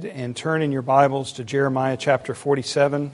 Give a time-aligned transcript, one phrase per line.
[0.00, 3.10] and turn in your Bibles to Jeremiah chapter 47.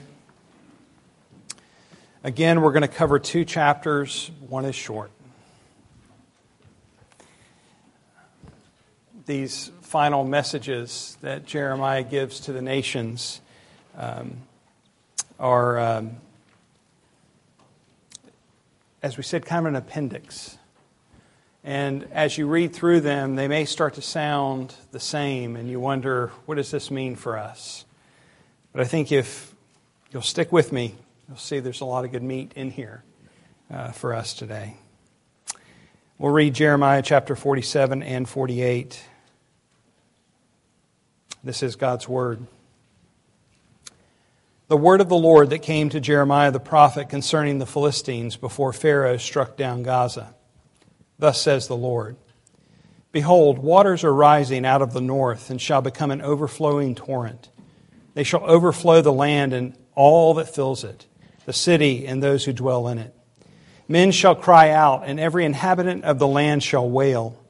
[2.23, 4.31] Again, we're going to cover two chapters.
[4.47, 5.11] One is short.
[9.25, 13.41] These final messages that Jeremiah gives to the nations
[13.97, 14.37] um,
[15.37, 16.11] are, um,
[19.03, 20.57] as we said, kind of an appendix
[21.63, 25.79] and as you read through them, they may start to sound the same, and you
[25.79, 27.85] wonder, what does this mean for us?
[28.71, 29.53] But I think if
[30.11, 30.95] you'll stick with me,
[31.27, 33.03] you'll see there's a lot of good meat in here
[33.69, 34.77] uh, for us today.
[36.17, 39.03] We'll read Jeremiah chapter 47 and 48.
[41.43, 42.45] This is God's word.
[44.67, 48.71] The word of the Lord that came to Jeremiah the prophet concerning the Philistines before
[48.71, 50.35] Pharaoh struck down Gaza.
[51.19, 52.15] Thus says the Lord
[53.11, 57.49] Behold, waters are rising out of the north and shall become an overflowing torrent.
[58.13, 61.05] They shall overflow the land and all that fills it,
[61.45, 63.13] the city and those who dwell in it.
[63.87, 67.43] Men shall cry out, and every inhabitant of the land shall wail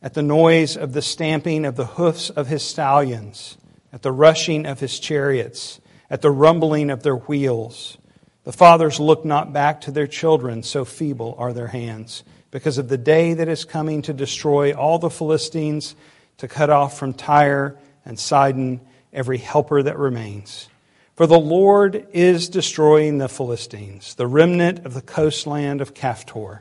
[0.00, 3.58] at the noise of the stamping of the hoofs of his stallions,
[3.92, 7.98] at the rushing of his chariots, at the rumbling of their wheels.
[8.44, 12.22] The fathers look not back to their children, so feeble are their hands
[12.54, 15.96] because of the day that is coming to destroy all the Philistines,
[16.36, 18.80] to cut off from Tyre and Sidon
[19.12, 20.68] every helper that remains.
[21.16, 26.60] For the Lord is destroying the Philistines, the remnant of the coastland of Caphtor.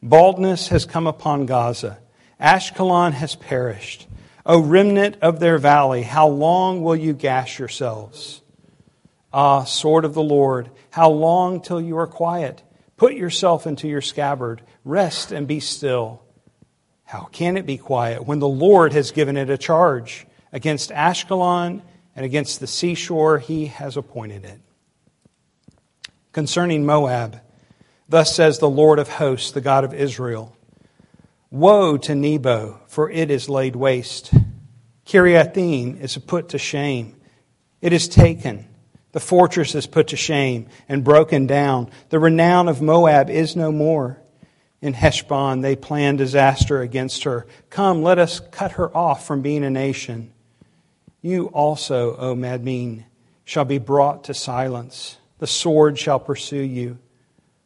[0.00, 1.98] Baldness has come upon Gaza.
[2.40, 4.06] Ashkelon has perished.
[4.46, 8.42] O remnant of their valley, how long will you gash yourselves?
[9.32, 12.62] Ah, sword of the Lord, how long till you are quiet?
[12.96, 14.62] Put yourself into your scabbard.
[14.84, 16.22] Rest and be still.
[17.04, 20.26] How can it be quiet when the Lord has given it a charge?
[20.52, 21.82] Against Ashkelon
[22.14, 24.60] and against the seashore, he has appointed it.
[26.32, 27.40] Concerning Moab,
[28.08, 30.56] thus says the Lord of hosts, the God of Israel
[31.50, 34.34] Woe to Nebo, for it is laid waste.
[35.06, 37.16] Kiriathaim is put to shame.
[37.80, 38.66] It is taken.
[39.16, 41.88] The fortress is put to shame and broken down.
[42.10, 44.20] The renown of Moab is no more.
[44.82, 47.46] In Heshbon, they plan disaster against her.
[47.70, 50.34] Come, let us cut her off from being a nation.
[51.22, 53.06] You also, O Madmen,
[53.46, 55.16] shall be brought to silence.
[55.38, 56.98] The sword shall pursue you.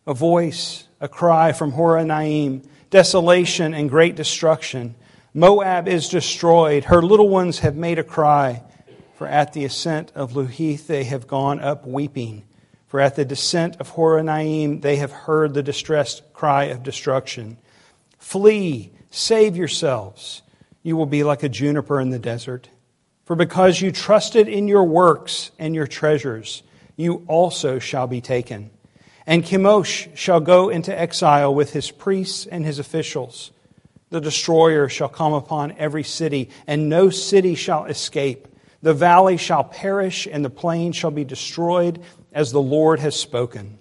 [0.07, 4.95] A voice, a cry from Horonaim, desolation and great destruction.
[5.35, 6.85] Moab is destroyed.
[6.85, 8.63] Her little ones have made a cry.
[9.21, 12.43] For at the ascent of Luhith they have gone up weeping.
[12.87, 17.59] For at the descent of Horonaim they have heard the distressed cry of destruction.
[18.17, 20.41] Flee, save yourselves.
[20.83, 22.71] You will be like a juniper in the desert.
[23.27, 26.63] For because you trusted in your works and your treasures,
[26.97, 28.71] you also shall be taken.
[29.27, 33.51] And Chemosh shall go into exile with his priests and his officials.
[34.09, 38.47] The destroyer shall come upon every city, and no city shall escape.
[38.83, 42.03] The valley shall perish, and the plain shall be destroyed,
[42.33, 43.79] as the Lord has spoken.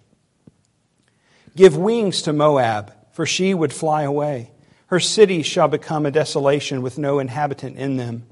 [1.55, 4.51] Give wings to Moab, for she would fly away.
[4.87, 8.23] Her cities shall become a desolation with no inhabitant in them.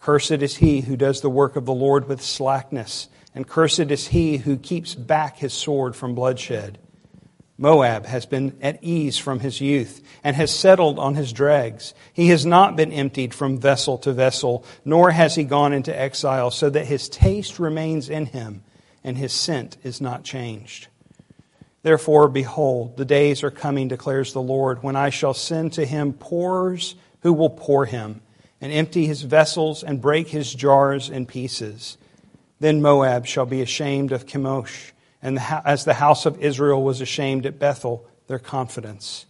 [0.00, 4.08] Cursed is he who does the work of the Lord with slackness, and cursed is
[4.08, 6.78] he who keeps back his sword from bloodshed.
[7.56, 11.94] Moab has been at ease from his youth and has settled on his dregs.
[12.12, 16.50] He has not been emptied from vessel to vessel, nor has he gone into exile,
[16.50, 18.64] so that his taste remains in him
[19.04, 20.88] and his scent is not changed.
[21.82, 26.14] Therefore, behold, the days are coming, declares the Lord, when I shall send to him
[26.14, 28.22] pourers who will pour him
[28.60, 31.98] and empty his vessels and break his jars in pieces.
[32.58, 34.93] Then Moab shall be ashamed of Chemosh
[35.24, 39.24] and as the house of Israel was ashamed at Bethel, their confidence.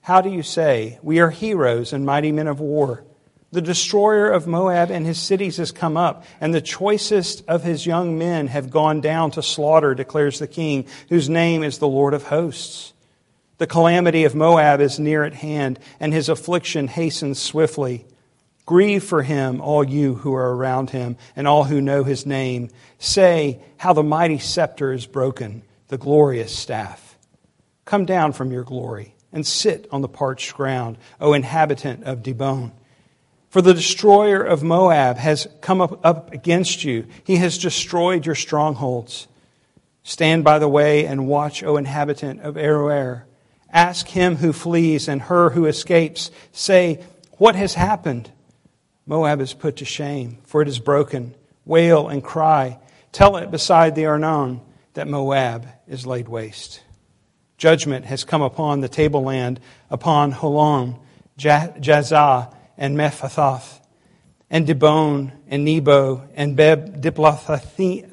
[0.00, 3.04] How do you say, We are heroes and mighty men of war?
[3.50, 7.84] The destroyer of Moab and his cities has come up, and the choicest of his
[7.84, 12.14] young men have gone down to slaughter, declares the king, whose name is the Lord
[12.14, 12.92] of hosts.
[13.56, 18.06] The calamity of Moab is near at hand, and his affliction hastens swiftly.
[18.68, 22.68] Grieve for him, all you who are around him, and all who know his name.
[22.98, 27.16] Say how the mighty scepter is broken, the glorious staff.
[27.86, 32.72] Come down from your glory and sit on the parched ground, O inhabitant of Dibon.
[33.48, 37.06] For the destroyer of Moab has come up, up against you.
[37.24, 39.28] He has destroyed your strongholds.
[40.02, 43.22] Stand by the way and watch, O inhabitant of Aroer.
[43.72, 46.30] Ask him who flees and her who escapes.
[46.52, 47.02] Say,
[47.38, 48.30] What has happened?
[49.08, 51.34] Moab is put to shame, for it is broken.
[51.64, 52.78] Wail and cry.
[53.10, 54.60] Tell it beside the Arnon
[54.92, 56.82] that Moab is laid waste.
[57.56, 61.00] Judgment has come upon the tableland, upon Holon,
[61.38, 63.80] Jahzah, and Mephaath,
[64.50, 68.10] and Dibon, and Nebo, and Beth Diblathaim,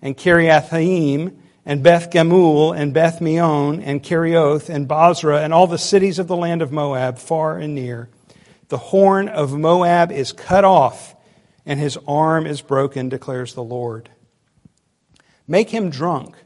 [0.00, 5.76] and Kiriathaim, and Beth Gamul, and Beth Meon, and Kerioth, and Bozrah, and all the
[5.76, 8.08] cities of the land of Moab, far and near.
[8.72, 11.14] The horn of Moab is cut off,
[11.66, 14.08] and his arm is broken, declares the Lord.
[15.46, 16.36] Make him drunk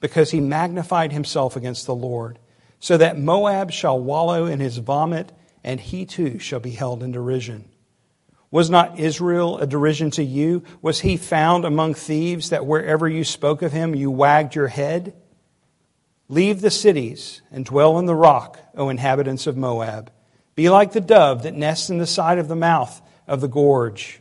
[0.00, 2.38] because he magnified himself against the Lord,
[2.80, 5.30] so that Moab shall wallow in his vomit,
[5.62, 7.68] and he too shall be held in derision.
[8.50, 10.62] Was not Israel a derision to you?
[10.80, 15.12] Was he found among thieves that wherever you spoke of him, you wagged your head?
[16.30, 20.10] Leave the cities and dwell in the rock, O inhabitants of Moab.
[20.54, 24.20] Be like the dove that nests in the side of the mouth of the gorge.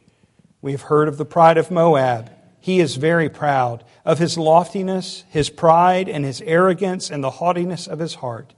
[0.61, 2.31] We have heard of the pride of Moab
[2.63, 7.87] he is very proud of his loftiness, his pride, and his arrogance, and the haughtiness
[7.87, 8.53] of his heart.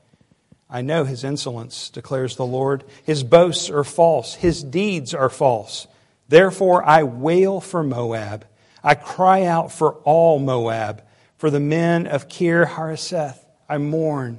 [0.70, 2.84] I know his insolence, declares the Lord.
[3.04, 5.88] His boasts are false, his deeds are false.
[6.28, 8.46] Therefore I wail for Moab.
[8.84, 11.02] I cry out for all Moab.
[11.40, 14.38] For the men of Kir Hareseth I mourn.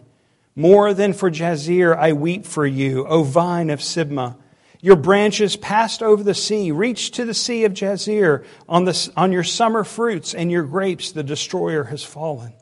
[0.57, 4.39] More than for Jazer I weep for you, O vine of Sibmah.
[4.81, 8.45] Your branches passed over the sea, reached to the sea of Jazer.
[8.69, 12.55] On, the, on your summer fruits and your grapes, the destroyer has fallen.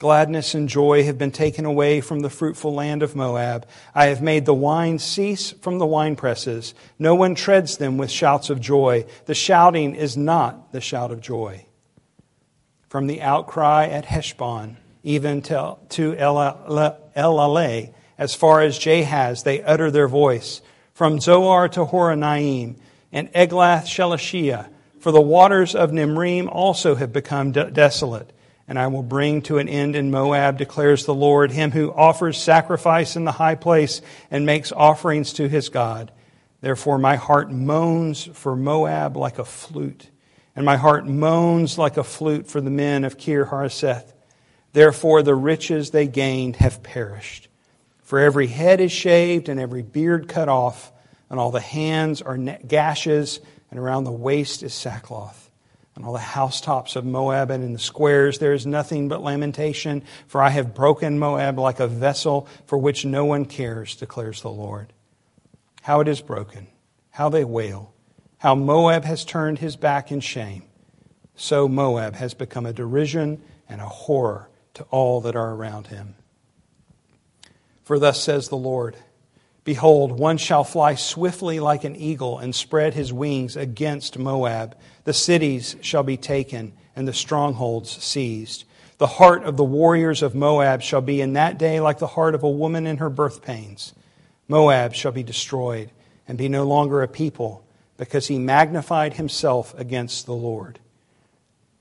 [0.00, 3.68] Gladness and joy have been taken away from the fruitful land of Moab.
[3.94, 6.74] I have made the wine cease from the wine presses.
[6.98, 9.06] No one treads them with shouts of joy.
[9.26, 11.66] The shouting is not the shout of joy.
[12.88, 19.90] From the outcry at Heshbon, even to, to Elealeh, as far as Jahaz, they utter
[19.90, 20.62] their voice
[20.92, 22.76] from Zoar to Horonaim,
[23.10, 24.68] and Eglath Shelishiyah.
[25.00, 28.32] For the waters of Nimrim also have become de- desolate.
[28.68, 32.38] And I will bring to an end in Moab, declares the Lord, him who offers
[32.38, 34.00] sacrifice in the high place
[34.30, 36.12] and makes offerings to his God.
[36.60, 40.08] Therefore, my heart moans for Moab like a flute,
[40.54, 44.12] and my heart moans like a flute for the men of Kir Hareseth.
[44.72, 47.48] Therefore, the riches they gained have perished.
[48.02, 50.92] For every head is shaved and every beard cut off,
[51.30, 53.40] and all the hands are gashes,
[53.70, 55.50] and around the waist is sackcloth.
[55.96, 60.02] On all the housetops of Moab and in the squares there is nothing but lamentation,
[60.26, 64.50] for I have broken Moab like a vessel for which no one cares, declares the
[64.50, 64.92] Lord.
[65.82, 66.68] How it is broken,
[67.10, 67.92] how they wail,
[68.38, 70.62] how Moab has turned his back in shame.
[71.34, 76.14] So Moab has become a derision and a horror to all that are around him.
[77.84, 78.96] For thus says the Lord
[79.64, 84.76] Behold, one shall fly swiftly like an eagle and spread his wings against Moab.
[85.04, 88.64] The cities shall be taken and the strongholds seized.
[88.98, 92.34] The heart of the warriors of Moab shall be in that day like the heart
[92.34, 93.94] of a woman in her birth pains.
[94.48, 95.90] Moab shall be destroyed
[96.26, 97.64] and be no longer a people
[97.96, 100.80] because he magnified himself against the Lord.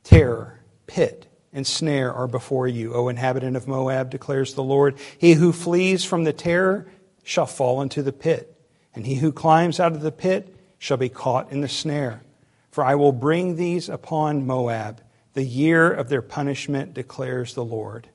[0.04, 4.98] Terror, pit, and snare are before you, O inhabitant of Moab, declares the Lord.
[5.18, 6.88] He who flees from the terror
[7.24, 8.56] shall fall into the pit,
[8.96, 12.24] and he who climbs out of the pit shall be caught in the snare.
[12.72, 15.02] For I will bring these upon Moab,
[15.34, 18.10] the year of their punishment, declares the Lord.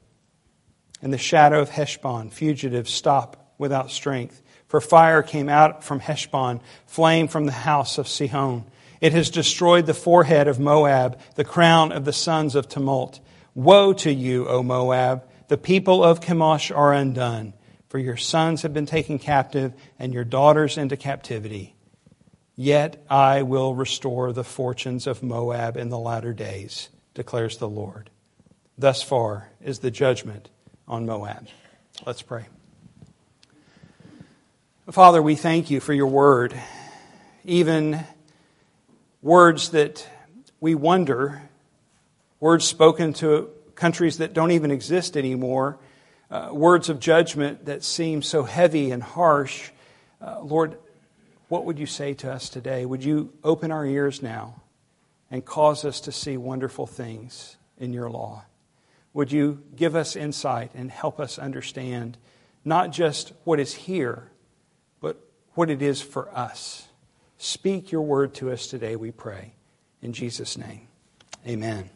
[1.03, 4.43] In the shadow of Heshbon, fugitives stop without strength.
[4.67, 8.65] For fire came out from Heshbon, flame from the house of Sihon.
[9.01, 13.21] It has destroyed the forehead of Moab, the crown of the sons of tumult.
[13.57, 15.25] Woe to you, O Moab!
[15.49, 17.55] The people of Chemosh are undone,
[17.89, 21.75] for your sons have been taken captive and your daughters into captivity.
[22.55, 28.11] Yet I will restore the fortunes of Moab in the latter days, declares the Lord.
[28.77, 30.51] Thus far is the judgment
[30.87, 31.49] on Moab.
[32.05, 32.45] Let's pray.
[34.91, 36.55] Father, we thank you for your word,
[37.47, 38.05] even
[39.23, 40.07] words that
[40.61, 41.46] we wonder
[42.41, 45.79] words spoken to countries that don't even exist anymore,
[46.31, 49.71] uh, words of judgment that seem so heavy and harsh.
[50.21, 50.77] Uh, Lord,
[51.49, 52.85] what would you say to us today?
[52.85, 54.63] Would you open our ears now
[55.31, 58.45] and cause us to see wonderful things in your law?
[59.13, 62.19] Would you give us insight and help us understand
[62.65, 64.31] not just what is here,
[65.01, 65.17] but
[65.55, 66.89] what it is for us?
[67.39, 69.55] Speak your word to us today, we pray.
[70.03, 70.89] In Jesus' name,
[71.47, 71.96] amen.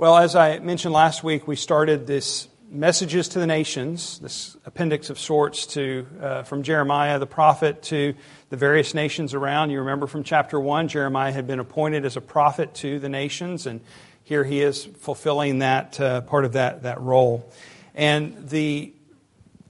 [0.00, 5.10] Well, as I mentioned last week, we started this messages to the nations, this appendix
[5.10, 8.14] of sorts to uh, from Jeremiah the prophet to
[8.48, 9.70] the various nations around.
[9.70, 13.66] You remember from chapter one, Jeremiah had been appointed as a prophet to the nations,
[13.66, 13.80] and
[14.22, 17.52] here he is fulfilling that uh, part of that that role.
[17.92, 18.94] And the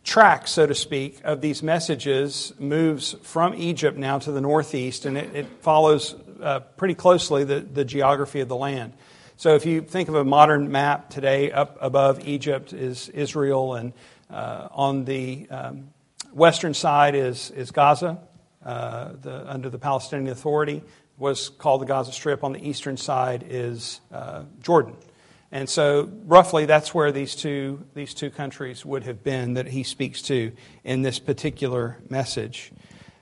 [0.04, 5.16] track, so to speak, of these messages moves from Egypt now to the northeast, and
[5.16, 8.92] it, it follows uh, pretty closely the, the geography of the land.
[9.38, 13.92] So if you think of a modern map today, up above Egypt is Israel, and
[14.28, 15.90] uh, on the um,
[16.32, 18.18] western side is, is Gaza,
[18.64, 20.82] uh, the, under the Palestinian Authority,
[21.18, 22.42] was called the Gaza Strip.
[22.42, 24.96] On the eastern side is uh, Jordan.
[25.52, 29.84] And so, roughly, that's where these two, these two countries would have been that he
[29.84, 30.50] speaks to
[30.82, 32.72] in this particular message.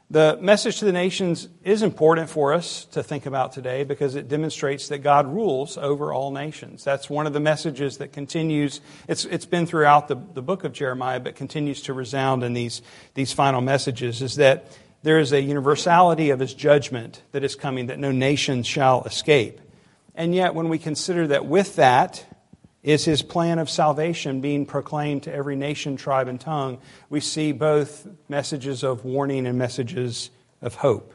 [0.09, 4.29] The message to the nations is important for us to think about today because it
[4.29, 6.85] demonstrates that God rules over all nations.
[6.85, 8.81] That's one of the messages that continues.
[9.09, 12.83] It's, it's been throughout the, the book of Jeremiah, but continues to resound in these,
[13.15, 14.71] these final messages is that
[15.03, 19.61] there is a universality of his judgment that is coming that no nation shall escape.
[20.15, 22.26] And yet, when we consider that with that,
[22.87, 26.79] is his plan of salvation being proclaimed to every nation, tribe, and tongue,
[27.11, 30.31] we see both messages of warning and messages
[30.63, 31.13] of hope.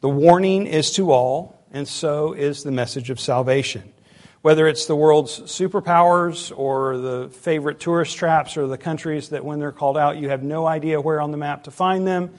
[0.00, 3.92] The warning is to all, and so is the message of salvation.
[4.40, 9.58] Whether it's the world's superpowers or the favorite tourist traps or the countries that, when
[9.58, 12.32] they're called out, you have no idea where on the map to find them,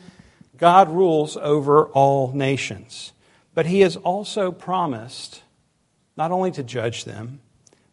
[0.58, 3.14] God rules over all nations.
[3.54, 5.44] But He has also promised
[6.16, 7.42] not only to judge them,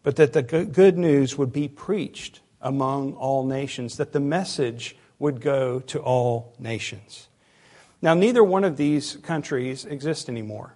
[0.05, 5.41] but that the good news would be preached among all nations, that the message would
[5.41, 7.27] go to all nations.
[8.03, 10.75] Now, neither one of these countries exist anymore.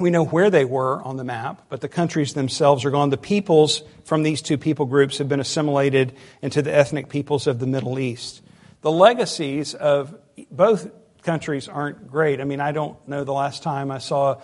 [0.00, 3.10] We know where they were on the map, but the countries themselves are gone.
[3.10, 7.60] The peoples from these two people groups have been assimilated into the ethnic peoples of
[7.60, 8.42] the Middle East.
[8.80, 10.12] The legacies of
[10.50, 10.90] both
[11.22, 12.40] countries aren't great.
[12.40, 14.40] I mean, I don't know the last time I saw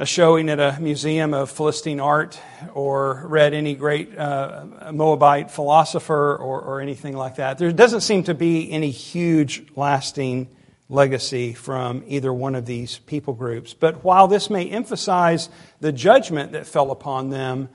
[0.00, 2.40] a showing at a museum of Philistine art
[2.72, 4.64] or read any great uh,
[4.94, 7.58] Moabite philosopher or, or, anything like that.
[7.58, 10.48] There doesn't seem to be any huge lasting
[10.88, 13.74] legacy from either one of these people groups.
[13.74, 17.68] But while this may emphasize the judgment that fell upon them,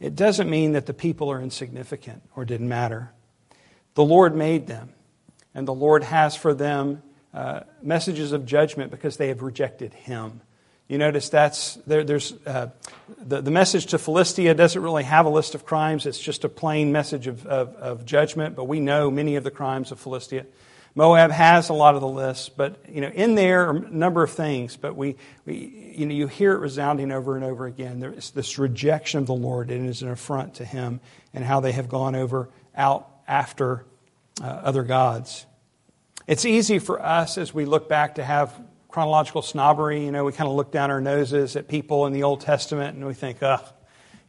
[0.00, 3.12] it doesn't mean that the people are insignificant or didn't matter.
[3.92, 4.94] The Lord made them,
[5.54, 7.02] and the Lord has for them
[7.34, 10.40] uh, messages of judgment because they have rejected Him.
[10.88, 12.70] You notice that's there, there's uh,
[13.18, 16.06] the, the message to Philistia doesn't really have a list of crimes.
[16.06, 18.56] It's just a plain message of, of, of, judgment.
[18.56, 20.46] But we know many of the crimes of Philistia.
[20.94, 24.22] Moab has a lot of the lists, but you know in there are a number
[24.22, 24.78] of things.
[24.78, 28.00] But we, we you know you hear it resounding over and over again.
[28.00, 31.00] There is this rejection of the Lord, and it is an affront to Him,
[31.34, 33.84] and how they have gone over out after
[34.42, 35.44] uh, other gods.
[36.26, 40.04] It's easy for us as we look back to have chronological snobbery.
[40.04, 42.96] You know, we kind of look down our noses at people in the Old Testament
[42.96, 43.64] and we think, ugh,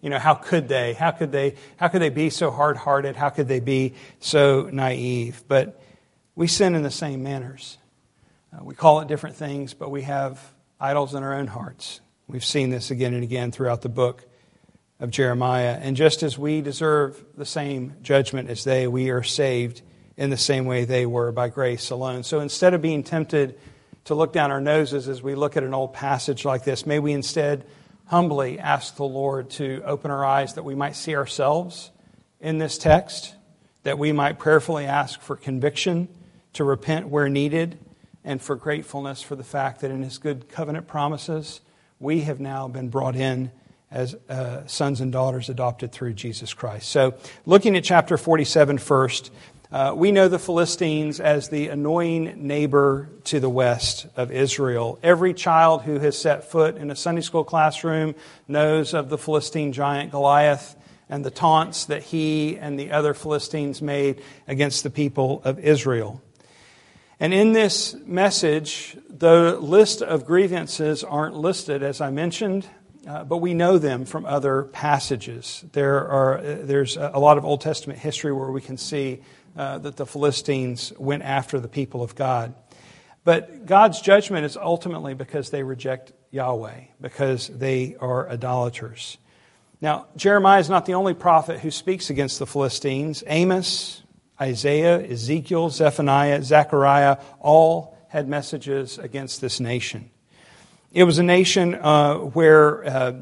[0.01, 0.93] you know, how could they?
[0.93, 1.55] How could they?
[1.77, 3.15] How could they be so hard-hearted?
[3.15, 5.43] How could they be so naive?
[5.47, 5.81] But
[6.35, 7.77] we sin in the same manners.
[8.53, 10.39] Uh, we call it different things, but we have
[10.79, 11.99] idols in our own hearts.
[12.27, 14.25] We've seen this again and again throughout the book
[14.99, 15.77] of Jeremiah.
[15.81, 19.81] And just as we deserve the same judgment as they, we are saved
[20.15, 22.23] in the same way they were by grace alone.
[22.23, 23.59] So instead of being tempted
[24.09, 26.83] to look down our noses as we look at an old passage like this.
[26.83, 27.63] May we instead
[28.07, 31.91] humbly ask the Lord to open our eyes that we might see ourselves
[32.41, 33.35] in this text,
[33.83, 36.07] that we might prayerfully ask for conviction,
[36.53, 37.77] to repent where needed,
[38.23, 41.61] and for gratefulness for the fact that in His good covenant promises,
[41.99, 43.51] we have now been brought in
[43.91, 46.89] as uh, sons and daughters adopted through Jesus Christ.
[46.89, 47.13] So,
[47.45, 49.31] looking at chapter 47 first,
[49.71, 54.97] uh, we know the Philistines as the annoying neighbor to the west of Israel.
[55.03, 58.15] Every child who has set foot in a Sunday school classroom
[58.47, 60.75] knows of the Philistine giant Goliath
[61.07, 66.19] and the taunts that he and the other Philistines made against the people of Israel.
[67.19, 72.65] And in this message, the list of grievances aren't listed, as I mentioned,
[73.07, 75.63] uh, but we know them from other passages.
[75.73, 79.21] There are, uh, there's a lot of Old Testament history where we can see
[79.55, 82.53] uh, that the Philistines went after the people of God.
[83.23, 89.17] But God's judgment is ultimately because they reject Yahweh, because they are idolaters.
[89.81, 93.23] Now, Jeremiah is not the only prophet who speaks against the Philistines.
[93.27, 94.03] Amos,
[94.39, 100.09] Isaiah, Ezekiel, Zephaniah, Zechariah all had messages against this nation.
[100.91, 103.13] It was a nation uh, where uh,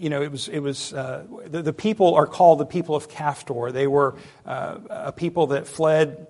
[0.00, 3.08] you know, it was, it was uh, the, the, people are called the people of
[3.08, 3.70] Caphtor.
[3.70, 4.16] They were
[4.46, 6.26] uh, a people that fled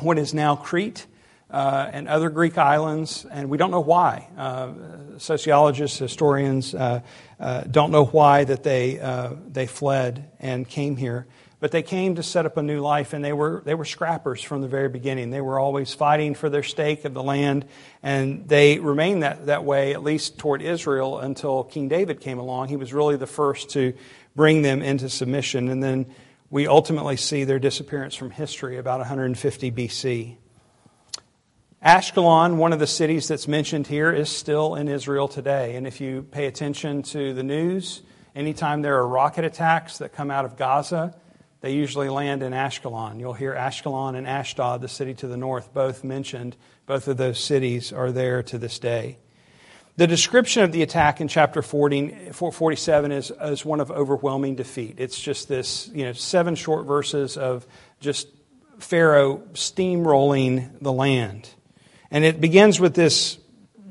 [0.00, 1.06] what is now Crete.
[1.50, 4.26] Uh, and other Greek islands, and we don't know why.
[4.36, 4.72] Uh,
[5.18, 7.00] sociologists, historians uh,
[7.38, 11.28] uh don't know why that they uh, they fled and came here.
[11.64, 14.42] But they came to set up a new life, and they were, they were scrappers
[14.42, 15.30] from the very beginning.
[15.30, 17.64] They were always fighting for their stake of the land,
[18.02, 22.68] and they remained that, that way, at least toward Israel, until King David came along.
[22.68, 23.94] He was really the first to
[24.36, 26.04] bring them into submission, and then
[26.50, 30.36] we ultimately see their disappearance from history about 150 BC.
[31.82, 35.76] Ashkelon, one of the cities that's mentioned here, is still in Israel today.
[35.76, 38.02] And if you pay attention to the news,
[38.36, 41.14] anytime there are rocket attacks that come out of Gaza,
[41.64, 43.18] they usually land in Ashkelon.
[43.18, 46.58] You'll hear Ashkelon and Ashdod, the city to the north, both mentioned.
[46.84, 49.16] Both of those cities are there to this day.
[49.96, 54.96] The description of the attack in chapter 40, 47 is, is one of overwhelming defeat.
[54.98, 57.66] It's just this, you know, seven short verses of
[57.98, 58.28] just
[58.78, 61.48] Pharaoh steamrolling the land.
[62.10, 63.38] And it begins with this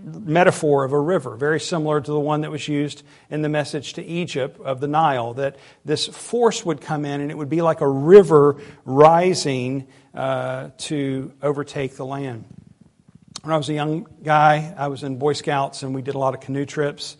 [0.03, 3.93] metaphor of a river, very similar to the one that was used in the message
[3.93, 7.61] to Egypt of the Nile, that this force would come in and it would be
[7.61, 12.45] like a river rising uh, to overtake the land.
[13.43, 16.19] When I was a young guy, I was in Boy Scouts and we did a
[16.19, 17.17] lot of canoe trips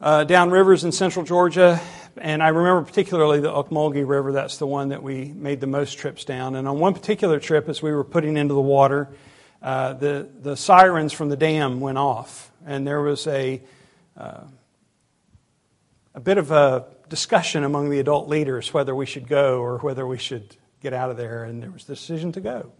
[0.00, 1.80] uh, down rivers in central Georgia.
[2.16, 4.32] And I remember particularly the Ocmulgee River.
[4.32, 6.56] That's the one that we made the most trips down.
[6.56, 9.08] And on one particular trip, as we were putting into the water,
[9.62, 13.60] uh, the, the sirens from the dam went off, and there was a,
[14.16, 14.44] uh,
[16.14, 20.06] a bit of a discussion among the adult leaders whether we should go or whether
[20.06, 22.72] we should get out of there, and there was the decision to go.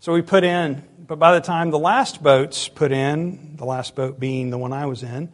[0.00, 3.94] So we put in, but by the time the last boats put in, the last
[3.94, 5.30] boat being the one I was in,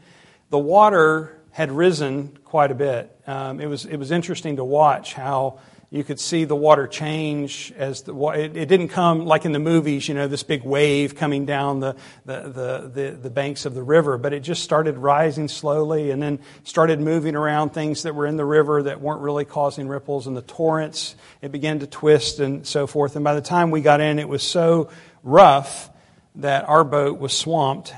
[0.50, 3.18] the water had risen quite a bit.
[3.26, 5.60] Um, it, was, it was interesting to watch how
[5.90, 9.58] you could see the water change as the it, it didn't come like in the
[9.58, 13.74] movies, you know, this big wave coming down the, the, the, the, the banks of
[13.74, 18.14] the river, but it just started rising slowly and then started moving around things that
[18.14, 21.16] were in the river that weren't really causing ripples and the torrents.
[21.40, 23.16] It began to twist and so forth.
[23.16, 24.90] And by the time we got in, it was so
[25.22, 25.90] rough
[26.36, 27.94] that our boat was swamped.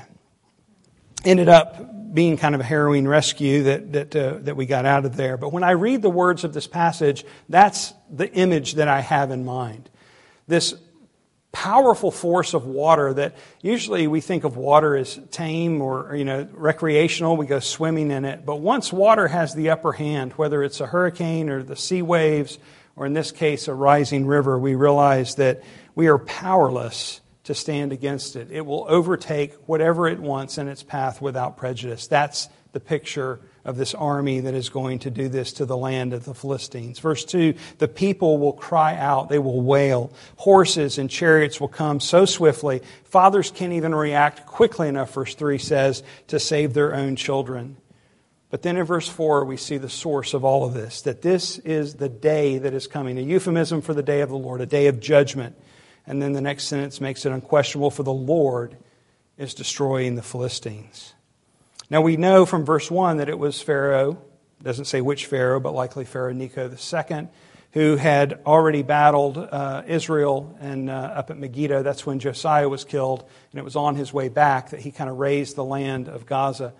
[1.23, 5.05] Ended up being kind of a harrowing rescue that, that, uh, that we got out
[5.05, 5.37] of there.
[5.37, 9.31] But when I read the words of this passage, that's the image that I have
[9.31, 9.89] in mind.
[10.47, 10.75] This
[11.51, 16.47] powerful force of water that usually we think of water as tame or you know
[16.53, 20.79] recreational we go swimming in it but once water has the upper hand whether it's
[20.79, 22.57] a hurricane or the sea waves
[22.95, 25.61] or in this case a rising river we realize that
[25.93, 28.51] we are powerless to stand against it.
[28.51, 32.07] It will overtake whatever it wants in its path without prejudice.
[32.07, 36.13] That's the picture of this army that is going to do this to the land
[36.13, 36.99] of the Philistines.
[36.99, 40.13] Verse 2 The people will cry out, they will wail.
[40.37, 42.81] Horses and chariots will come so swiftly.
[43.03, 47.77] Fathers can't even react quickly enough, verse 3 says, to save their own children.
[48.49, 51.57] But then in verse 4, we see the source of all of this that this
[51.59, 54.65] is the day that is coming, a euphemism for the day of the Lord, a
[54.65, 55.55] day of judgment.
[56.11, 58.75] And then the next sentence makes it unquestionable for the Lord
[59.37, 61.13] is destroying the Philistines.
[61.89, 64.21] Now we know from verse 1 that it was Pharaoh,
[64.61, 67.29] doesn't say which Pharaoh, but likely Pharaoh Necho II,
[67.71, 71.81] who had already battled uh, Israel and uh, up at Megiddo.
[71.81, 75.09] That's when Josiah was killed, and it was on his way back that he kind
[75.09, 76.73] of razed the land of Gaza.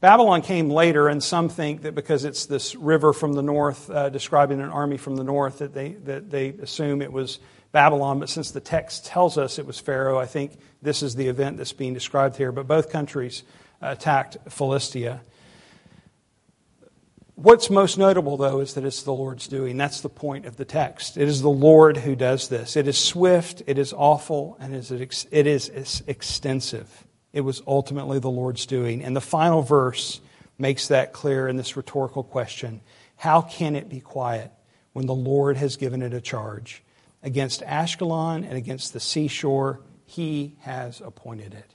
[0.00, 4.08] Babylon came later, and some think that because it's this river from the north, uh,
[4.08, 7.38] describing an army from the north, that they, that they assume it was
[7.72, 11.28] Babylon, but since the text tells us it was Pharaoh, I think this is the
[11.28, 12.52] event that's being described here.
[12.52, 13.42] But both countries
[13.80, 15.22] attacked Philistia.
[17.34, 19.78] What's most notable, though, is that it's the Lord's doing.
[19.78, 21.16] That's the point of the text.
[21.16, 22.76] It is the Lord who does this.
[22.76, 27.06] It is swift, it is awful, and it is extensive.
[27.32, 29.02] It was ultimately the Lord's doing.
[29.02, 30.20] And the final verse
[30.58, 32.82] makes that clear in this rhetorical question
[33.16, 34.52] How can it be quiet
[34.92, 36.82] when the Lord has given it a charge?
[37.22, 39.80] Against Ashkelon and against the seashore.
[40.04, 41.74] He has appointed it.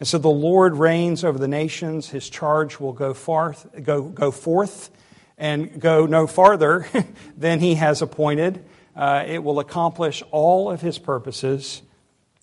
[0.00, 2.10] And so the Lord reigns over the nations.
[2.10, 4.90] His charge will go forth, go, go forth
[5.38, 6.86] and go no farther
[7.36, 8.64] than he has appointed.
[8.96, 11.82] Uh, it will accomplish all of his purposes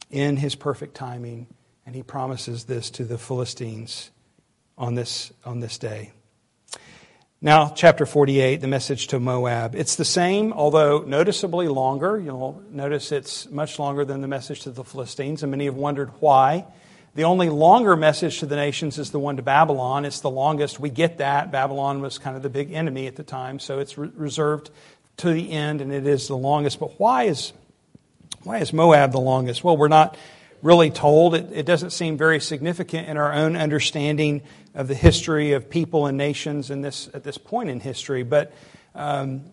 [0.09, 1.47] in his perfect timing.
[1.85, 4.11] And he promises this to the Philistines
[4.77, 6.11] on this, on this day.
[7.43, 9.73] Now, chapter 48, the message to Moab.
[9.73, 12.19] It's the same, although noticeably longer.
[12.19, 16.11] You'll notice it's much longer than the message to the Philistines, and many have wondered
[16.19, 16.67] why.
[17.15, 20.05] The only longer message to the nations is the one to Babylon.
[20.05, 20.79] It's the longest.
[20.79, 21.51] We get that.
[21.51, 24.69] Babylon was kind of the big enemy at the time, so it's re- reserved
[25.17, 26.79] to the end, and it is the longest.
[26.79, 27.53] But why is,
[28.43, 29.63] why is Moab the longest?
[29.63, 30.15] Well, we're not
[30.61, 31.35] really told.
[31.35, 34.41] It, it doesn't seem very significant in our own understanding
[34.73, 38.23] of the history of people and nations in this, at this point in history.
[38.23, 38.53] But
[38.95, 39.43] um,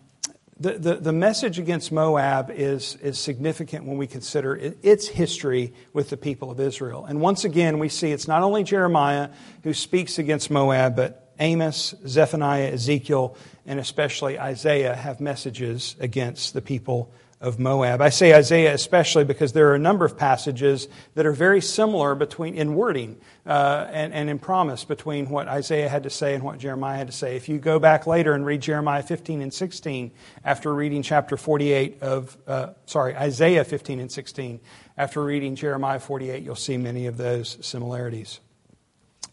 [0.59, 6.09] the, the, the, message against Moab is, is significant when we consider its history with
[6.09, 7.05] the people of Israel.
[7.05, 9.29] And once again, we see it's not only Jeremiah
[9.63, 16.61] who speaks against Moab, but Amos, Zephaniah, Ezekiel, and especially Isaiah have messages against the
[16.61, 18.01] people of Moab.
[18.01, 22.13] I say Isaiah especially because there are a number of passages that are very similar
[22.13, 26.43] between in wording uh, and, and in promise between what Isaiah had to say and
[26.43, 27.37] what Jeremiah had to say.
[27.37, 30.11] If you go back later and read Jeremiah 15 and 16
[30.43, 34.59] after reading chapter 48 of, uh, sorry, Isaiah 15 and 16,
[34.97, 38.41] after reading Jeremiah 48, you'll see many of those similarities.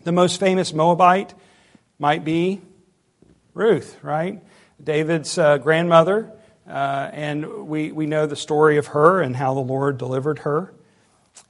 [0.05, 1.35] The most famous Moabite
[1.99, 2.61] might be
[3.53, 4.41] Ruth, right?
[4.83, 6.31] David's uh, grandmother.
[6.69, 10.73] Uh, and we, we know the story of her and how the Lord delivered her.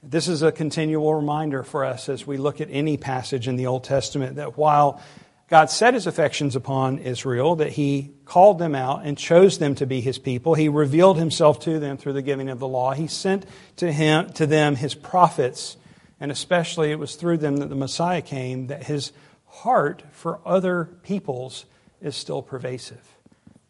[0.03, 3.67] This is a continual reminder for us as we look at any passage in the
[3.67, 5.01] Old Testament that while
[5.49, 9.85] God set his affections upon Israel, that he called them out and chose them to
[9.85, 10.55] be his people.
[10.55, 12.91] He revealed himself to them through the giving of the law.
[12.91, 13.45] He sent
[13.77, 15.77] to him to them his prophets,
[16.19, 19.13] and especially it was through them that the Messiah came, that his
[19.45, 21.65] heart for other peoples
[22.01, 23.16] is still pervasive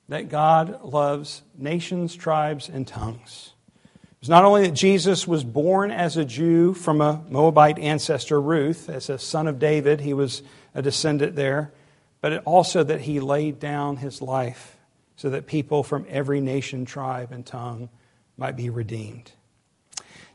[0.09, 3.53] that God loves nations, tribes, and tongues.
[4.19, 8.89] It's not only that Jesus was born as a Jew from a Moabite ancestor, Ruth,
[8.89, 10.41] as a son of David, he was
[10.73, 11.71] a descendant there,
[12.21, 14.77] but also that he laid down his life
[15.17, 17.89] so that people from every nation, tribe, and tongue
[18.37, 19.31] might be redeemed.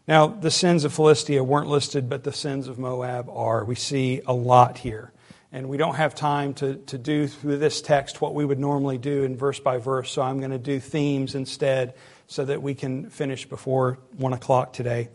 [0.07, 3.65] Now, the sins of Philistia weren't listed, but the sins of Moab are.
[3.65, 5.13] We see a lot here.
[5.55, 8.97] And we don't have time to, to do through this text what we would normally
[8.97, 11.93] do in verse by verse, so I'm going to do themes instead
[12.27, 15.11] so that we can finish before 1 o'clock today.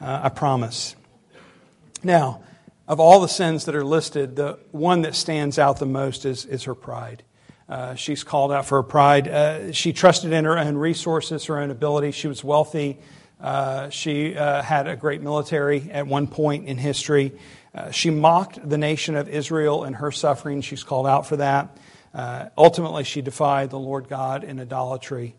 [0.00, 0.94] Uh, I promise.
[2.04, 2.40] Now,
[2.86, 6.44] of all the sins that are listed, the one that stands out the most is,
[6.44, 7.24] is her pride.
[7.68, 9.26] Uh, she's called out for her pride.
[9.26, 12.12] Uh, she trusted in her own resources, her own ability.
[12.12, 12.98] She was wealthy.
[13.40, 17.32] Uh, she uh, had a great military at one point in history.
[17.74, 20.60] Uh, she mocked the nation of Israel in her suffering.
[20.60, 21.76] She's called out for that.
[22.12, 25.36] Uh, ultimately, she defied the Lord God in idolatry.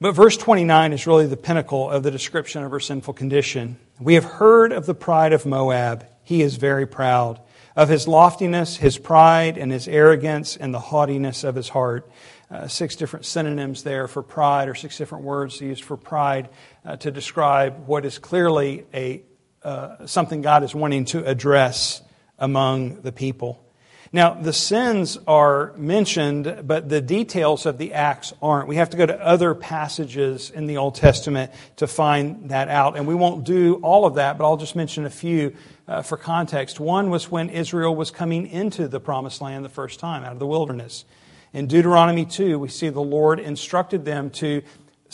[0.00, 3.78] But verse 29 is really the pinnacle of the description of her sinful condition.
[4.00, 6.06] We have heard of the pride of Moab.
[6.24, 7.40] He is very proud.
[7.76, 12.10] Of his loftiness, his pride, and his arrogance, and the haughtiness of his heart.
[12.50, 16.48] Uh, six different synonyms there for pride, or six different words used for pride
[16.84, 19.22] uh, to describe what is clearly a
[19.64, 22.02] uh, something God is wanting to address
[22.38, 23.64] among the people.
[24.12, 28.68] Now, the sins are mentioned, but the details of the acts aren't.
[28.68, 32.96] We have to go to other passages in the Old Testament to find that out.
[32.96, 35.56] And we won't do all of that, but I'll just mention a few
[35.88, 36.78] uh, for context.
[36.78, 40.38] One was when Israel was coming into the promised land the first time out of
[40.38, 41.04] the wilderness.
[41.52, 44.62] In Deuteronomy 2, we see the Lord instructed them to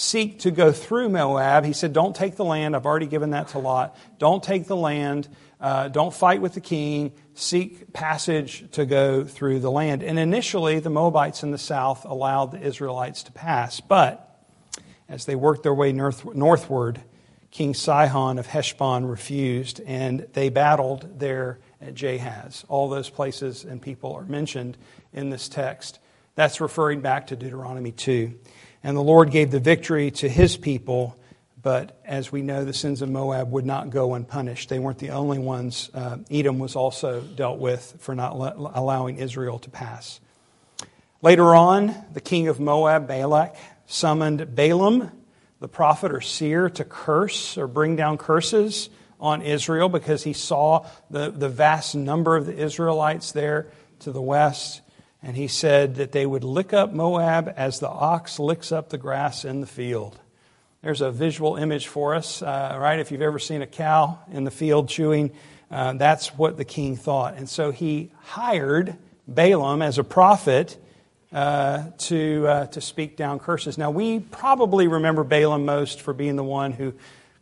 [0.00, 1.66] seek to go through Moab.
[1.66, 2.74] He said, Don't take the land.
[2.74, 3.94] I've already given that to Lot.
[4.18, 5.28] Don't take the land.
[5.60, 7.12] Uh, don't fight with the king.
[7.34, 10.02] Seek passage to go through the land.
[10.02, 13.80] And initially, the Moabites in the south allowed the Israelites to pass.
[13.80, 14.26] But
[15.06, 17.02] as they worked their way north, northward,
[17.50, 22.64] King Sihon of Heshbon refused, and they battled there at Jahaz.
[22.68, 24.78] All those places and people are mentioned
[25.12, 25.98] in this text.
[26.36, 28.34] That's referring back to Deuteronomy 2.
[28.82, 31.16] And the Lord gave the victory to his people,
[31.62, 34.70] but as we know, the sins of Moab would not go unpunished.
[34.70, 35.90] They weren't the only ones.
[35.92, 40.20] Uh, Edom was also dealt with for not le- allowing Israel to pass.
[41.20, 43.54] Later on, the king of Moab, Balak,
[43.86, 45.10] summoned Balaam,
[45.60, 48.88] the prophet or seer, to curse or bring down curses
[49.20, 54.22] on Israel because he saw the, the vast number of the Israelites there to the
[54.22, 54.80] west.
[55.22, 58.98] And he said that they would lick up Moab as the ox licks up the
[58.98, 60.18] grass in the field.
[60.82, 62.98] There's a visual image for us, uh, right?
[62.98, 65.32] If you've ever seen a cow in the field chewing,
[65.70, 67.36] uh, that's what the king thought.
[67.36, 68.96] And so he hired
[69.28, 70.78] Balaam as a prophet
[71.32, 73.76] uh, to, uh, to speak down curses.
[73.76, 76.94] Now, we probably remember Balaam most for being the one who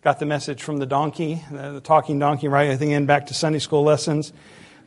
[0.02, 2.70] got the message from the donkey, the, the talking donkey, right?
[2.70, 4.32] I think in back to Sunday school lessons.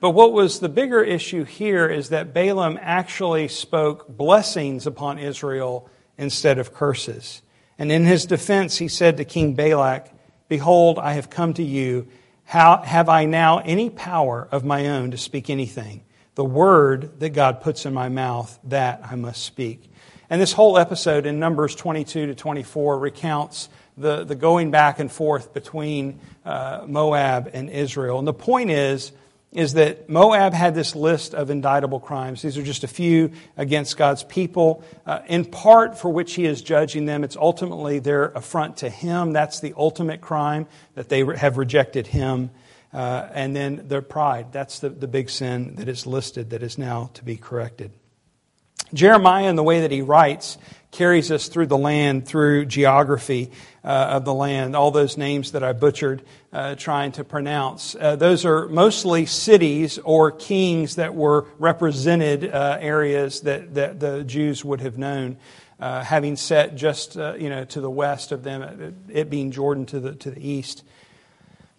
[0.01, 5.87] But what was the bigger issue here is that Balaam actually spoke blessings upon Israel
[6.17, 7.43] instead of curses.
[7.77, 10.11] And in his defense, he said to King Balak,
[10.49, 12.07] Behold, I have come to you.
[12.45, 16.03] How have I now any power of my own to speak anything?
[16.33, 19.91] The word that God puts in my mouth, that I must speak.
[20.31, 25.11] And this whole episode in Numbers 22 to 24 recounts the, the going back and
[25.11, 28.17] forth between uh, Moab and Israel.
[28.17, 29.11] And the point is,
[29.51, 32.41] is that Moab had this list of indictable crimes.
[32.41, 36.61] These are just a few against God's people, uh, in part for which he is
[36.61, 37.23] judging them.
[37.23, 39.33] It's ultimately their affront to him.
[39.33, 42.51] That's the ultimate crime, that they have rejected him.
[42.93, 44.51] Uh, and then their pride.
[44.51, 47.91] That's the, the big sin that is listed that is now to be corrected.
[48.93, 50.57] Jeremiah, in the way that he writes,
[50.91, 53.51] carries us through the land, through geography
[53.84, 54.75] uh, of the land.
[54.75, 56.21] All those names that I butchered
[56.54, 57.95] uh, trying to pronounce.
[57.95, 64.23] Uh, those are mostly cities or kings that were represented uh, areas that, that the
[64.23, 65.38] Jews would have known.
[65.80, 69.88] Uh, having set just uh, you know to the west of them, it being Jordan
[69.88, 70.84] to the to the east,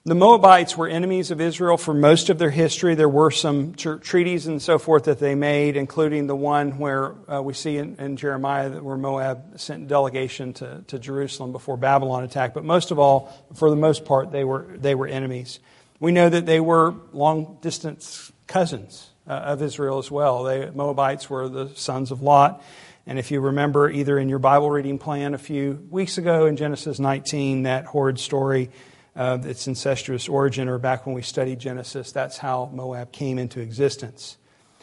[0.04, 2.96] the Moabites were enemies of Israel for most of their history.
[2.96, 7.40] There were some treaties and so forth that they made, including the one where uh,
[7.40, 12.24] we see in, in, Jeremiah that where Moab sent delegation to, to Jerusalem before Babylon
[12.24, 12.52] attacked.
[12.52, 15.60] But most of all, for the most part, they were, they were enemies.
[16.00, 20.42] We know that they were long distance cousins uh, of Israel as well.
[20.42, 22.60] They, Moabites were the sons of Lot.
[23.06, 26.56] And if you remember, either in your Bible reading plan a few weeks ago in
[26.56, 28.70] Genesis 19, that horrid story
[29.14, 33.60] uh, its incestuous origin, or back when we studied Genesis, that's how Moab came into
[33.60, 34.38] existence.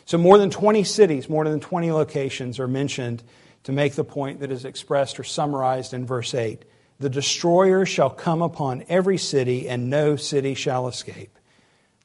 [0.06, 3.24] So, more than 20 cities, more than 20 locations are mentioned
[3.64, 6.64] to make the point that is expressed or summarized in verse 8.
[7.00, 11.38] The destroyer shall come upon every city, and no city shall escape.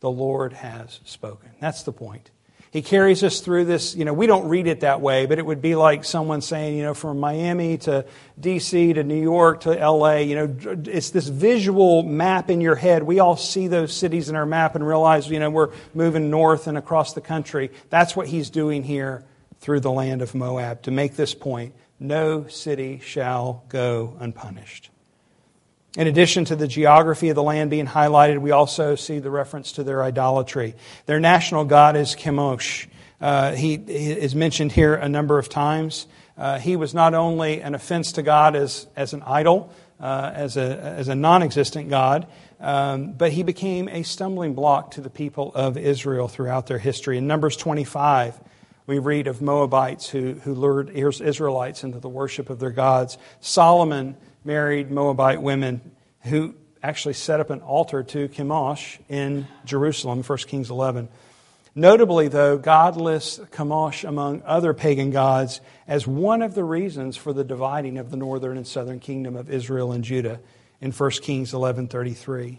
[0.01, 1.51] The Lord has spoken.
[1.61, 2.31] That's the point.
[2.75, 3.95] He carries us through this.
[3.95, 6.77] You know, we don't read it that way, but it would be like someone saying,
[6.77, 8.05] you know, from Miami to
[8.41, 8.95] D.C.
[8.95, 13.05] to New York to L.A., you know, it's this visual map in your head.
[13.05, 16.67] We all see those cities in our map and realize, you know, we're moving north
[16.67, 17.71] and across the country.
[17.91, 19.25] That's what he's doing here
[19.61, 21.77] through the land of Moab to make this point.
[22.01, 24.91] No city shall go unpunished.
[25.97, 29.73] In addition to the geography of the land being highlighted, we also see the reference
[29.73, 30.75] to their idolatry.
[31.07, 32.89] Their national god is Chemosh.
[33.21, 36.09] Uh, he, he, is mentioned here a number of times.
[36.37, 40.57] Uh, he was not only an offense to God as, as an idol, uh, as
[40.57, 42.27] a, as a non existent God,
[42.59, 47.19] um, but he became a stumbling block to the people of Israel throughout their history.
[47.19, 48.41] In Numbers 25,
[48.89, 53.17] we read of Moabites who, who lured Israelites into the worship of their gods.
[53.39, 55.81] Solomon married Moabite women
[56.21, 61.09] who actually set up an altar to Chemosh in Jerusalem, 1 Kings 11.
[61.75, 67.33] Notably, though, God lists Chemosh among other pagan gods as one of the reasons for
[67.33, 70.41] the dividing of the northern and southern kingdom of Israel and Judah
[70.81, 72.59] in 1 Kings 11.33.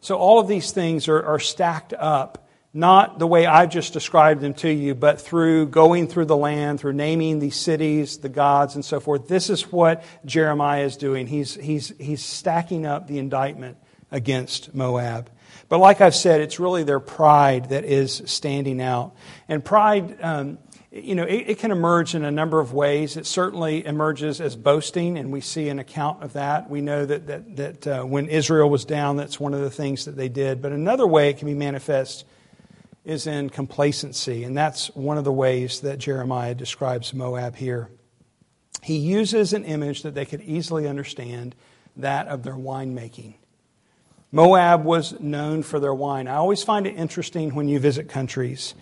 [0.00, 2.43] So all of these things are, are stacked up
[2.76, 6.80] not the way I've just described them to you, but through going through the land,
[6.80, 9.28] through naming these cities, the gods, and so forth.
[9.28, 11.28] This is what Jeremiah is doing.
[11.28, 13.78] He's, he's, he's stacking up the indictment
[14.10, 15.30] against Moab.
[15.68, 19.14] But like I've said, it's really their pride that is standing out.
[19.48, 20.58] And pride, um,
[20.90, 23.16] you know, it, it, can emerge in a number of ways.
[23.16, 26.68] It certainly emerges as boasting, and we see an account of that.
[26.68, 30.06] We know that, that, that uh, when Israel was down, that's one of the things
[30.06, 30.60] that they did.
[30.60, 32.24] But another way it can be manifest
[33.04, 37.90] is in complacency, and that's one of the ways that Jeremiah describes Moab here.
[38.82, 41.54] He uses an image that they could easily understand
[41.96, 43.34] that of their winemaking.
[44.32, 46.26] Moab was known for their wine.
[46.26, 48.74] I always find it interesting when you visit countries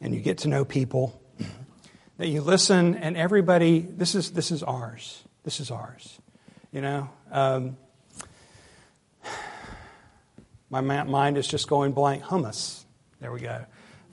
[0.00, 1.20] and you get to know people
[2.18, 5.24] that you listen and everybody, this is, this is ours.
[5.44, 6.18] This is ours.
[6.72, 7.10] You know?
[7.32, 7.78] Um,
[10.70, 12.24] my mind is just going blank.
[12.24, 12.84] Hummus.
[13.20, 13.64] There we go.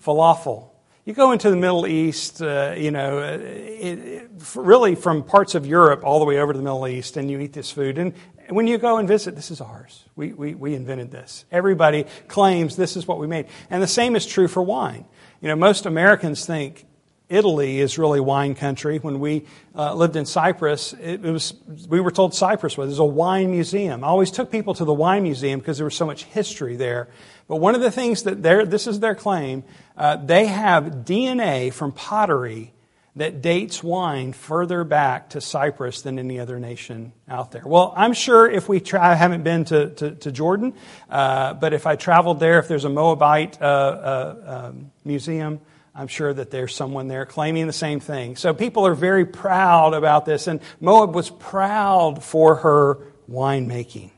[0.03, 0.69] Falafel.
[1.05, 5.53] You go into the Middle East, uh, you know, uh, it, it, really from parts
[5.53, 7.99] of Europe all the way over to the Middle East, and you eat this food.
[7.99, 8.13] And
[8.49, 10.03] when you go and visit, this is ours.
[10.15, 11.45] We, we, we invented this.
[11.51, 13.45] Everybody claims this is what we made.
[13.69, 15.05] And the same is true for wine.
[15.41, 16.87] You know, most Americans think
[17.27, 18.99] Italy is really wine country.
[18.99, 21.53] When we uh, lived in Cyprus, it, it, was
[21.87, 22.99] we were told Cyprus was.
[22.99, 24.03] A wine museum.
[24.03, 27.07] I always took people to the wine museum because there was so much history there.
[27.47, 29.63] But one of the things that this is their claim,
[29.97, 32.73] uh, they have DNA from pottery
[33.15, 37.63] that dates wine further back to Cyprus than any other nation out there.
[37.65, 40.73] Well, I'm sure if we try, I haven't been to, to, to Jordan,
[41.09, 45.61] uh, but if I traveled there, if there's a Moabite uh, uh um, museum,
[45.97, 48.35] I'm sure that there's someone there claiming the same thing.
[48.35, 54.11] So people are very proud about this, and Moab was proud for her winemaking.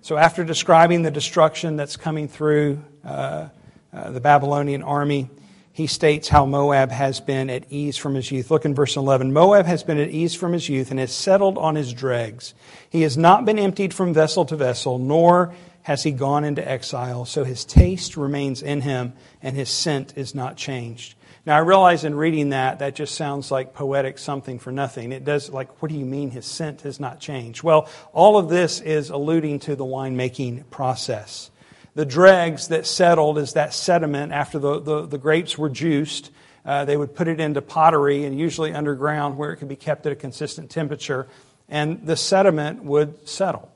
[0.00, 3.48] So, after describing the destruction that's coming through uh,
[3.92, 5.28] uh, the Babylonian army,
[5.72, 8.50] he states how Moab has been at ease from his youth.
[8.50, 9.32] Look in verse 11.
[9.32, 12.54] Moab has been at ease from his youth and has settled on his dregs.
[12.88, 15.54] He has not been emptied from vessel to vessel, nor
[15.88, 17.24] has he gone into exile.
[17.24, 21.14] So his taste remains in him, and his scent is not changed.
[21.46, 25.12] Now, I realize in reading that, that just sounds like poetic something for nothing.
[25.12, 27.62] It does, like, what do you mean his scent has not changed?
[27.62, 31.50] Well, all of this is alluding to the winemaking process.
[31.94, 36.30] The dregs that settled is that sediment after the, the, the grapes were juiced.
[36.66, 40.04] Uh, they would put it into pottery and usually underground where it could be kept
[40.04, 41.28] at a consistent temperature,
[41.66, 43.72] and the sediment would settle.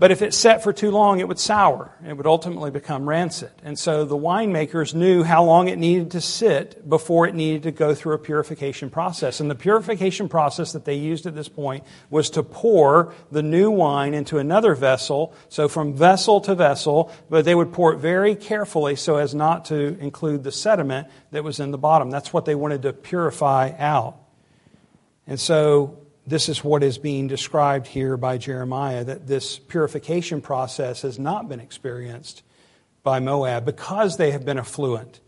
[0.00, 1.94] But if it set for too long, it would sour.
[2.08, 3.50] It would ultimately become rancid.
[3.62, 7.70] And so the winemakers knew how long it needed to sit before it needed to
[7.70, 9.40] go through a purification process.
[9.40, 13.70] And the purification process that they used at this point was to pour the new
[13.70, 15.34] wine into another vessel.
[15.50, 19.66] So from vessel to vessel, but they would pour it very carefully so as not
[19.66, 22.08] to include the sediment that was in the bottom.
[22.08, 24.16] That's what they wanted to purify out.
[25.26, 31.02] And so this is what is being described here by Jeremiah that this purification process
[31.02, 32.42] has not been experienced
[33.02, 35.20] by Moab because they have been affluent.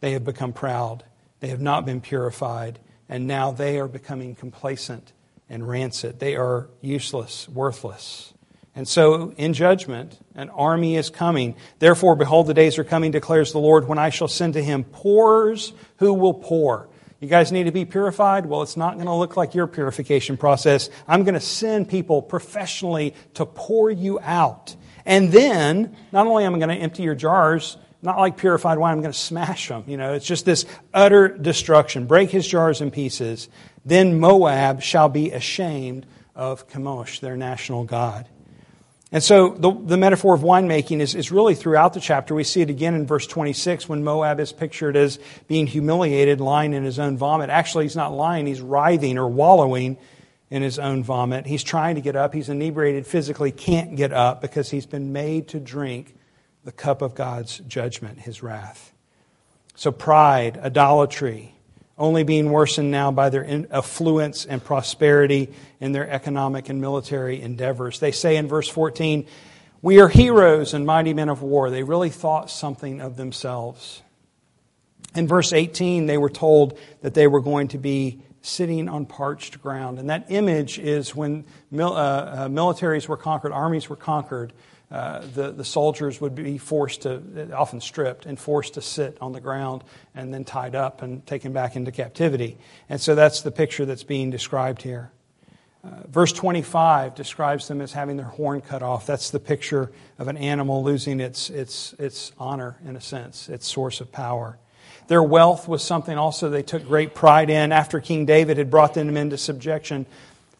[0.00, 1.04] They have become proud.
[1.40, 2.78] They have not been purified.
[3.08, 5.12] And now they are becoming complacent
[5.48, 6.18] and rancid.
[6.18, 8.32] They are useless, worthless.
[8.74, 11.56] And so, in judgment, an army is coming.
[11.78, 14.84] Therefore, behold, the days are coming, declares the Lord, when I shall send to him
[14.84, 16.88] pourers who will pour.
[17.20, 18.44] You guys need to be purified?
[18.44, 20.90] Well, it's not going to look like your purification process.
[21.08, 24.76] I'm going to send people professionally to pour you out.
[25.06, 28.92] And then, not only am I going to empty your jars, not like purified wine,
[28.92, 29.84] I'm going to smash them.
[29.86, 32.06] You know, it's just this utter destruction.
[32.06, 33.48] Break his jars in pieces.
[33.84, 38.28] Then Moab shall be ashamed of Chemosh, their national god.
[39.12, 42.34] And so the, the metaphor of winemaking is, is really throughout the chapter.
[42.34, 46.72] We see it again in verse 26 when Moab is pictured as being humiliated, lying
[46.72, 47.48] in his own vomit.
[47.48, 49.96] Actually, he's not lying, he's writhing or wallowing
[50.50, 51.46] in his own vomit.
[51.46, 52.34] He's trying to get up.
[52.34, 56.14] He's inebriated physically, can't get up because he's been made to drink
[56.64, 58.92] the cup of God's judgment, his wrath.
[59.76, 61.55] So pride, idolatry,
[61.98, 68.00] only being worsened now by their affluence and prosperity in their economic and military endeavors.
[68.00, 69.26] They say in verse 14,
[69.80, 71.70] We are heroes and mighty men of war.
[71.70, 74.02] They really thought something of themselves.
[75.14, 79.62] In verse 18, they were told that they were going to be sitting on parched
[79.62, 79.98] ground.
[79.98, 84.52] And that image is when mil- uh, uh, militaries were conquered, armies were conquered
[84.90, 89.32] uh, the, the soldiers would be forced to, often stripped, and forced to sit on
[89.32, 89.82] the ground
[90.14, 92.56] and then tied up and taken back into captivity.
[92.88, 95.10] And so that's the picture that's being described here.
[95.84, 99.06] Uh, verse 25 describes them as having their horn cut off.
[99.06, 103.66] That's the picture of an animal losing its, its, its honor, in a sense, its
[103.66, 104.58] source of power.
[105.08, 107.70] Their wealth was something also they took great pride in.
[107.70, 110.06] After King David had brought them into subjection,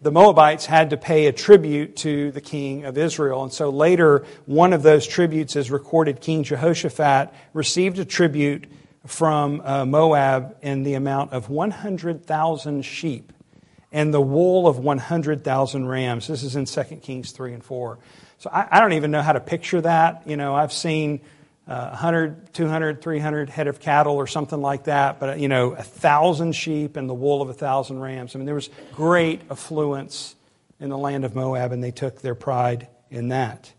[0.00, 3.42] the Moabites had to pay a tribute to the king of Israel.
[3.42, 6.20] And so later, one of those tributes is recorded.
[6.20, 8.66] King Jehoshaphat received a tribute
[9.06, 13.32] from uh, Moab in the amount of 100,000 sheep
[13.92, 16.26] and the wool of 100,000 rams.
[16.26, 17.98] This is in 2 Kings 3 and 4.
[18.38, 20.24] So I, I don't even know how to picture that.
[20.26, 21.20] You know, I've seen
[21.66, 25.83] uh, 100, 200, 300 head of cattle or something like that, but you know, a
[25.83, 28.35] thousand sheep and the wool of a thousand rams.
[28.35, 30.37] I mean, there was great affluence
[30.79, 33.72] in the land of Moab, and they took their pride in that.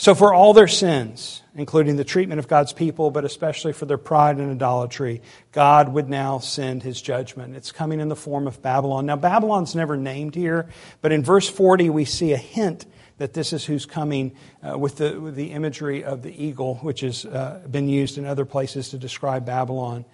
[0.00, 3.98] So, for all their sins, including the treatment of God's people, but especially for their
[3.98, 7.56] pride and idolatry, God would now send his judgment.
[7.56, 9.06] It's coming in the form of Babylon.
[9.06, 10.68] Now, Babylon's never named here,
[11.02, 12.86] but in verse 40, we see a hint
[13.18, 14.32] that this is who's coming
[14.66, 18.24] uh, with, the, with the imagery of the eagle, which has uh, been used in
[18.24, 20.04] other places to describe Babylon.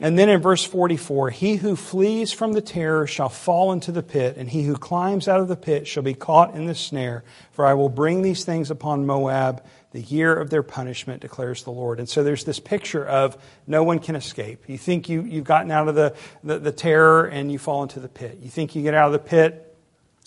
[0.00, 4.02] And then in verse 44, he who flees from the terror shall fall into the
[4.02, 7.22] pit, and he who climbs out of the pit shall be caught in the snare.
[7.52, 11.70] For I will bring these things upon Moab, the year of their punishment, declares the
[11.70, 12.00] Lord.
[12.00, 14.68] And so there's this picture of no one can escape.
[14.68, 18.00] You think you, you've gotten out of the, the, the terror and you fall into
[18.00, 18.38] the pit.
[18.42, 19.63] You think you get out of the pit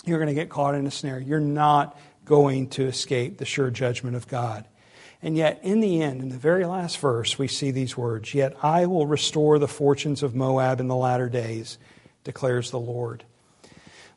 [0.06, 1.20] you're going to get caught in a snare.
[1.20, 4.66] You're not going to escape the sure judgment of God.
[5.22, 8.56] And yet, in the end, in the very last verse, we see these words Yet
[8.62, 11.78] I will restore the fortunes of Moab in the latter days,
[12.24, 13.24] declares the Lord.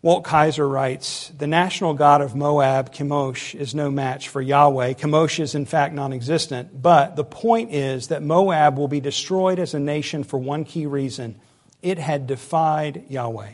[0.02, 4.94] Walt Kaiser writes The national god of Moab, Chemosh, is no match for Yahweh.
[4.94, 6.82] Chemosh is, in fact, non existent.
[6.82, 10.86] But the point is that Moab will be destroyed as a nation for one key
[10.86, 11.40] reason
[11.82, 13.52] it had defied Yahweh.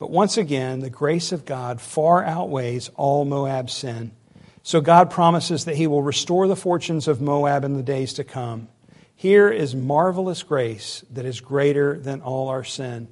[0.00, 4.12] But once again, the grace of God far outweighs all Moab's sin.
[4.62, 8.24] So God promises that he will restore the fortunes of Moab in the days to
[8.24, 8.68] come.
[9.14, 13.08] Here is marvelous grace that is greater than all our sin.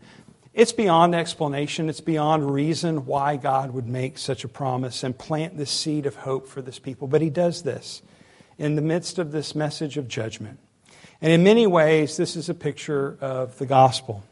[0.55, 5.59] It's beyond explanation, it's beyond reason why God would make such a promise and plant
[5.59, 7.07] this seed of hope for this people.
[7.07, 8.01] But he does this
[8.57, 10.59] in the midst of this message of judgment.
[11.21, 14.25] And in many ways, this is a picture of the gospel.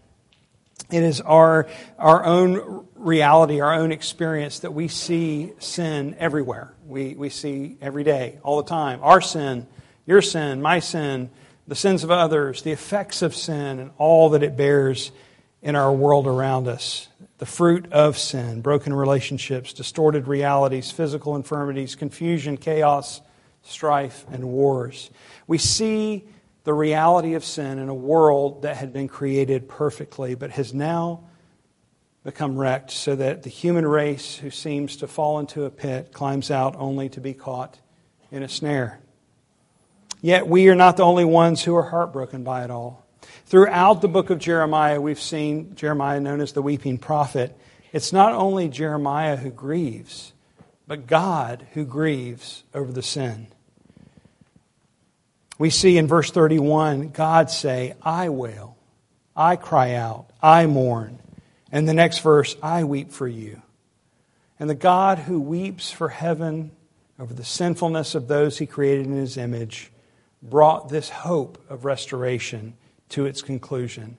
[0.90, 1.68] It is our,
[1.98, 6.74] our own reality, our own experience that we see sin everywhere.
[6.86, 9.00] We, we see every day, all the time.
[9.02, 9.66] Our sin,
[10.06, 11.30] your sin, my sin,
[11.66, 15.10] the sins of others, the effects of sin, and all that it bears
[15.60, 17.08] in our world around us.
[17.38, 23.20] The fruit of sin, broken relationships, distorted realities, physical infirmities, confusion, chaos,
[23.62, 25.10] strife, and wars.
[25.48, 26.28] We see
[26.66, 31.22] the reality of sin in a world that had been created perfectly, but has now
[32.24, 36.50] become wrecked, so that the human race who seems to fall into a pit climbs
[36.50, 37.78] out only to be caught
[38.32, 38.98] in a snare.
[40.20, 43.06] Yet we are not the only ones who are heartbroken by it all.
[43.44, 47.56] Throughout the book of Jeremiah, we've seen Jeremiah known as the weeping prophet.
[47.92, 50.32] It's not only Jeremiah who grieves,
[50.88, 53.46] but God who grieves over the sin.
[55.58, 58.76] We see in verse 31 God say, I wail,
[59.34, 61.18] I cry out, I mourn.
[61.72, 63.60] And the next verse, I weep for you.
[64.58, 66.70] And the God who weeps for heaven
[67.18, 69.90] over the sinfulness of those he created in his image
[70.42, 72.74] brought this hope of restoration
[73.10, 74.16] to its conclusion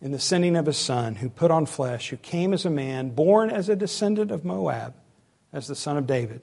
[0.00, 3.10] in the sending of his son, who put on flesh, who came as a man,
[3.10, 4.94] born as a descendant of Moab,
[5.52, 6.42] as the son of David.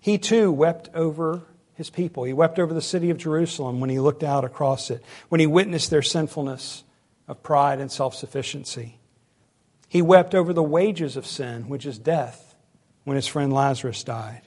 [0.00, 1.42] He too wept over
[1.80, 2.24] his people.
[2.24, 5.46] He wept over the city of Jerusalem when he looked out across it, when he
[5.46, 6.84] witnessed their sinfulness
[7.26, 8.98] of pride and self sufficiency.
[9.88, 12.54] He wept over the wages of sin, which is death,
[13.04, 14.42] when his friend Lazarus died.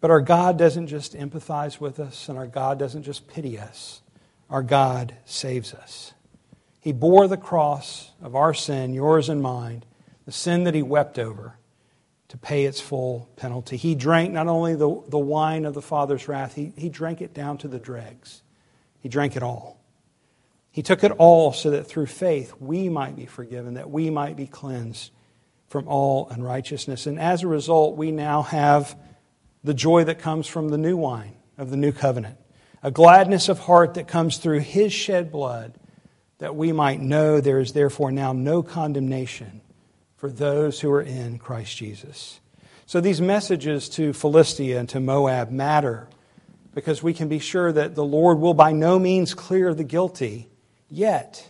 [0.00, 4.02] But our God doesn't just empathize with us, and our God doesn't just pity us.
[4.48, 6.12] Our God saves us.
[6.80, 9.84] He bore the cross of our sin, yours and mine,
[10.26, 11.54] the sin that he wept over
[12.30, 13.76] to pay its full penalty.
[13.76, 17.34] He drank not only the, the wine of the Father's wrath, he, he drank it
[17.34, 18.42] down to the dregs.
[19.00, 19.80] He drank it all.
[20.70, 24.36] He took it all so that through faith we might be forgiven, that we might
[24.36, 25.10] be cleansed
[25.68, 27.08] from all unrighteousness.
[27.08, 28.96] And as a result, we now have
[29.64, 32.38] the joy that comes from the new wine of the new covenant,
[32.80, 35.74] a gladness of heart that comes through his shed blood,
[36.38, 39.62] that we might know there is therefore now no condemnation
[40.20, 42.40] for those who are in Christ Jesus.
[42.84, 46.08] So these messages to Philistia and to Moab matter
[46.74, 50.50] because we can be sure that the Lord will by no means clear the guilty,
[50.90, 51.48] yet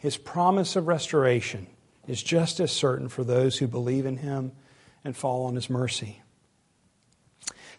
[0.00, 1.66] his promise of restoration
[2.08, 4.52] is just as certain for those who believe in him
[5.04, 6.22] and fall on his mercy.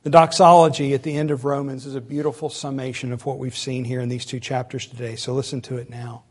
[0.03, 3.85] The doxology at the end of Romans is a beautiful summation of what we've seen
[3.85, 6.25] here in these two chapters today, so listen to it now.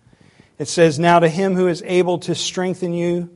[0.60, 3.35] It says, Now to him who is able to strengthen you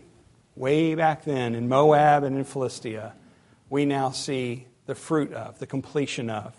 [0.61, 3.13] way back then in Moab and in Philistia,
[3.71, 6.55] we now see the fruit of, the completion of,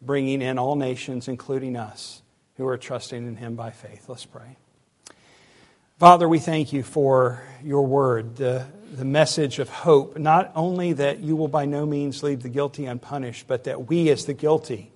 [0.00, 2.22] bringing in all nations, including us,
[2.56, 4.08] who are trusting in Him by faith.
[4.08, 4.56] Let's pray.
[5.98, 11.18] Father, we thank you for your word, the, the message of hope, not only that
[11.18, 14.92] you will by no means leave the guilty unpunished, but that we, as the guilty,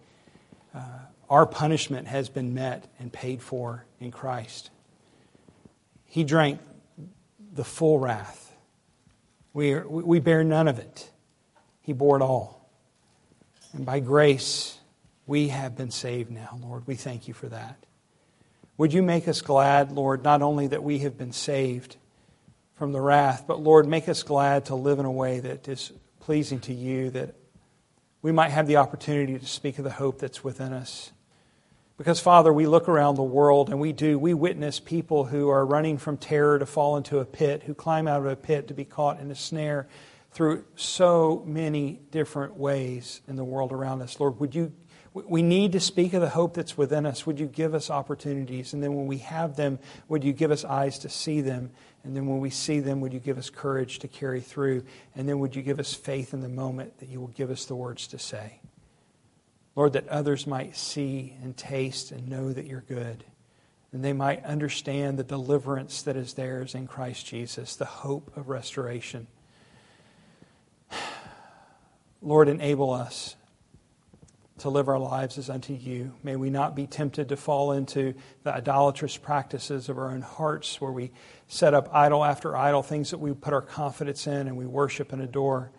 [0.73, 0.81] uh,
[1.29, 4.71] our punishment has been met and paid for in Christ.
[6.07, 6.61] He drank
[7.53, 8.44] the full wrath.
[9.55, 11.11] We, are, we bear none of it.
[11.81, 12.69] He bore it all.
[13.73, 14.79] And by grace,
[15.27, 16.87] we have been saved now, Lord.
[16.87, 17.77] We thank you for that.
[18.77, 21.97] Would you make us glad, Lord, not only that we have been saved
[22.75, 25.93] from the wrath, but Lord, make us glad to live in a way that is
[26.19, 27.35] pleasing to you, that
[28.23, 31.13] we might have the opportunity to speak of the hope that's within us.
[31.97, 35.65] Because, Father, we look around the world and we do, we witness people who are
[35.65, 38.75] running from terror to fall into a pit, who climb out of a pit to
[38.75, 39.87] be caught in a snare
[40.33, 44.19] through so many different ways in the world around us.
[44.19, 44.73] Lord, would you,
[45.13, 47.25] We need to speak of the hope that's within us.
[47.25, 48.75] Would you give us opportunities?
[48.75, 49.79] And then when we have them,
[50.09, 51.71] would you give us eyes to see them?
[52.03, 54.83] And then when we see them, would you give us courage to carry through?
[55.15, 57.67] And then would you give us faith in the moment that you will give us
[57.67, 58.59] the words to say?
[59.77, 63.25] Lord, that others might see and taste and know that you're good.
[63.93, 68.49] And they might understand the deliverance that is theirs in Christ Jesus, the hope of
[68.49, 69.27] restoration.
[72.23, 73.37] Lord, enable us
[74.59, 76.15] to live our lives as unto you.
[76.23, 78.15] May we not be tempted to fall into
[78.45, 81.11] the idolatrous practices of our own hearts where we
[81.49, 85.13] set up idol after idol, things that we put our confidence in and we worship
[85.13, 85.71] and adore.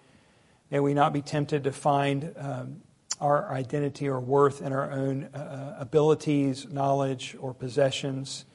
[0.69, 2.81] May we not be tempted to find um,
[3.21, 8.45] our identity or worth in our own uh, uh abilities, knowledge, or possessions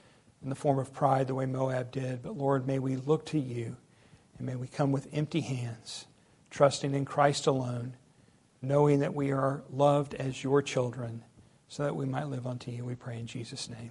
[0.42, 2.22] in the form of pride, the way Moab did.
[2.22, 3.76] But Lord, may we look to you
[4.38, 6.06] and may we come with empty hands,
[6.50, 7.96] trusting in Christ alone
[8.62, 11.24] knowing that we are loved as your children,
[11.68, 12.84] so that we might live unto you.
[12.84, 13.90] We pray in Jesus' name.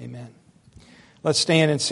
[0.00, 0.34] Amen.
[1.22, 1.88] Let's stand and sing.